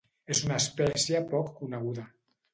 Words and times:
És 0.35 0.39
una 0.45 0.55
espècie 0.61 1.21
poc 1.35 1.53
coneguda. 1.61 2.09